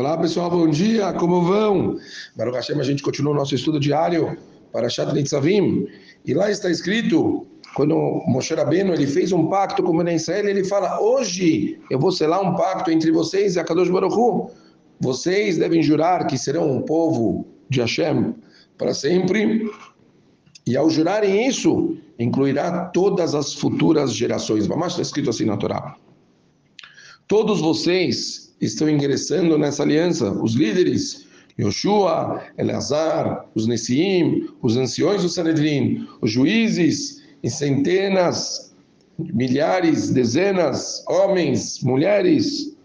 [0.00, 1.98] Olá pessoal, bom dia, como vão?
[2.34, 4.34] Baruch Hashem, a gente continua o nosso estudo diário
[4.72, 5.86] para Shat Nitzavim.
[6.24, 7.94] E lá está escrito, quando
[8.26, 12.40] Moshe Rabbeinu ele fez um pacto com o Israel, ele fala, hoje eu vou selar
[12.40, 14.50] um pacto entre vocês e a Kadosh Baruch Hu.
[15.00, 18.34] Vocês devem jurar que serão um povo de Hashem
[18.78, 19.70] para sempre.
[20.66, 24.66] E ao jurarem isso, incluirá todas as futuras gerações.
[24.66, 25.94] Mas está escrito assim na Torá.
[27.28, 31.26] Todos vocês estão ingressando nessa aliança, os líderes,
[31.58, 38.74] Yoshua, Eleazar, os Nessiim, os anciões do Sanedrim, os juízes, e centenas,
[39.18, 42.76] milhares, dezenas, homens, mulheres,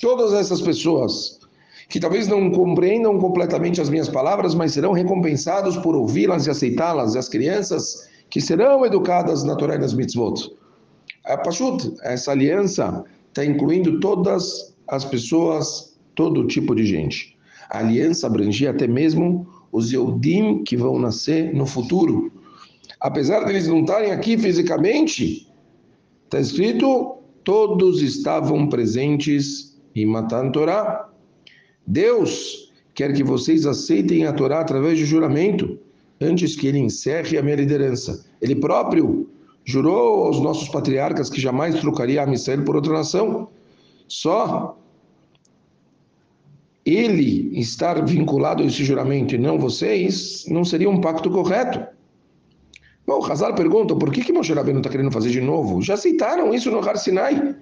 [0.00, 1.40] todas essas pessoas
[1.88, 7.14] que talvez não compreendam completamente as minhas palavras, mas serão recompensados por ouvi-las e aceitá-las,
[7.14, 10.56] e as crianças que serão educadas na Torá e nas mitzvot.
[11.26, 17.34] A Pashut, essa aliança, está incluindo todas as pessoas, todo tipo de gente.
[17.70, 22.30] A aliança abrangia até mesmo os Yehudim que vão nascer no futuro.
[23.00, 25.50] Apesar deles não estarem aqui fisicamente,
[26.24, 31.08] está escrito, todos estavam presentes em Matan Torá.
[31.86, 35.78] Deus quer que vocês aceitem a Torá através de juramento,
[36.20, 38.26] antes que ele encerre a minha liderança.
[38.42, 39.26] Ele próprio
[39.64, 43.48] jurou aos nossos patriarcas que jamais trocaria a Israel por outra nação.
[44.06, 44.76] Só
[46.84, 51.86] ele estar vinculado a esse juramento e não vocês, não seria um pacto correto.
[53.06, 55.82] Bom, Hazar pergunta, por que, que Moshe Rabbeinu está querendo fazer de novo?
[55.82, 57.56] Já aceitaram isso no Har Sinai.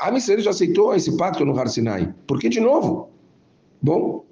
[0.00, 2.14] A Israel já aceitou esse pacto no Har Sinai.
[2.26, 3.10] Por que de novo?
[3.80, 4.24] Bom,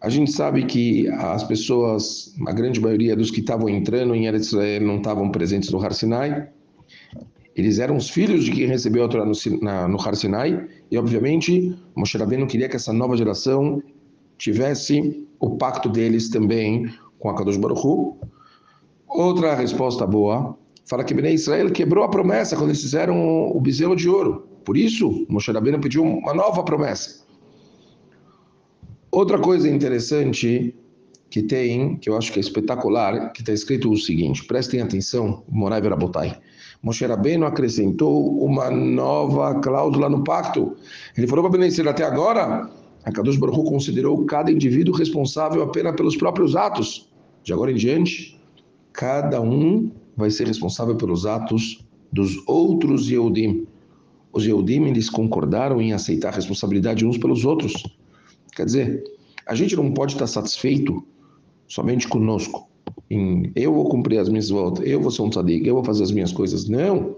[0.00, 4.48] a gente sabe que as pessoas, a grande maioria dos que estavam entrando em Eretz
[4.48, 6.48] Israel não estavam presentes no Har Sinai.
[7.54, 10.96] Eles eram os filhos de quem recebeu a Torá no, na, no Har Sinai, e
[10.96, 13.82] obviamente Moshe Rabbeinu queria que essa nova geração
[14.38, 18.18] tivesse o pacto deles também com a Kadosh Baruch Hu.
[19.06, 23.94] Outra resposta boa, fala que Bnei Israel quebrou a promessa quando eles fizeram o bezerro
[23.94, 24.48] de ouro.
[24.64, 27.22] Por isso, Moshe Rabbeinu pediu uma nova promessa.
[29.10, 30.74] Outra coisa interessante
[31.28, 35.42] que tem, que eu acho que é espetacular, que está escrito o seguinte, prestem atenção,
[35.48, 36.38] Morai Verabotai.
[36.82, 40.76] Moshe Rabbeinu acrescentou uma nova cláusula no pacto.
[41.16, 42.68] Ele falou para Benecer, até agora,
[43.04, 47.08] a Kadosh Baruch considerou cada indivíduo responsável apenas pelos próprios atos.
[47.44, 48.36] De agora em diante,
[48.92, 53.64] cada um vai ser responsável pelos atos dos outros Yehudim.
[54.32, 57.74] Os Yehudim, eles concordaram em aceitar a responsabilidade uns pelos outros.
[58.56, 59.04] Quer dizer,
[59.46, 61.04] a gente não pode estar satisfeito
[61.68, 62.71] somente conosco
[63.12, 66.02] em eu vou cumprir as minhas voltas, eu vou ser um tzadik, eu vou fazer
[66.02, 66.68] as minhas coisas.
[66.68, 67.16] Não.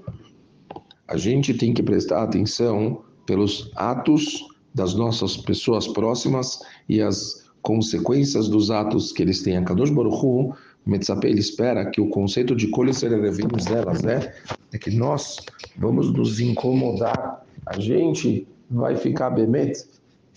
[1.06, 8.48] A gente tem que prestar atenção pelos atos das nossas pessoas próximas e as consequências
[8.48, 9.56] dos atos que eles têm.
[9.56, 10.54] A Kadosh Baruch Hu,
[10.84, 14.34] Metzape, ele espera que o conceito de colher sererevinos delas né,
[14.72, 15.36] é que nós
[15.78, 17.44] vamos nos incomodar.
[17.66, 19.84] A gente vai ficar bemet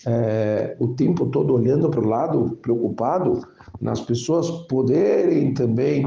[0.06, 3.46] é, o tempo todo olhando para o lado, preocupado,
[3.80, 6.04] nas pessoas poderem também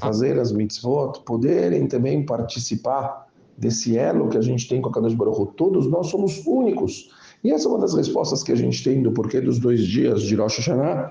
[0.00, 5.14] fazer as mitzvot, poderem também participar desse elo que a gente tem com a Kadosh
[5.14, 5.52] Baruch.
[5.56, 7.10] Todos nós somos únicos.
[7.42, 10.22] E essa é uma das respostas que a gente tem do porquê dos dois dias
[10.22, 11.10] de Rosh Hashanah.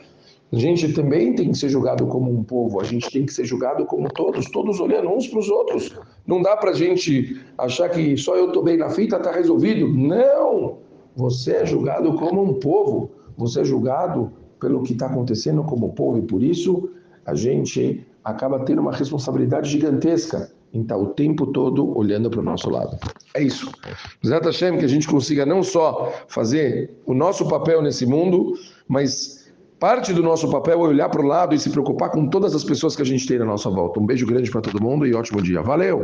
[0.51, 3.43] A gente também tem que ser julgado como um povo, a gente tem que ser
[3.43, 5.93] julgado como todos, todos olhando uns para os outros.
[6.25, 9.89] Não dá para a gente achar que só eu estou bem na fita, está resolvido.
[9.89, 10.86] Não!
[11.17, 16.19] Você é julgado como um povo, você é julgado pelo que está acontecendo como povo,
[16.19, 16.89] e por isso
[17.25, 22.43] a gente acaba tendo uma responsabilidade gigantesca em estar o tempo todo olhando para o
[22.43, 22.97] nosso lado.
[23.33, 23.71] É isso.
[24.25, 28.53] Zé Hashem, que a gente consiga não só fazer o nosso papel nesse mundo,
[28.87, 32.53] mas parte do nosso papel é olhar para o lado e se preocupar com todas
[32.53, 33.99] as pessoas que a gente tem na nossa volta.
[33.99, 35.61] Um beijo grande para todo mundo e ótimo dia.
[35.61, 36.01] Valeu!